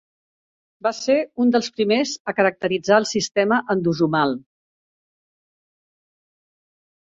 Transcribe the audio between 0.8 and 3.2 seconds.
Va ser un dels primers a caracteritzar el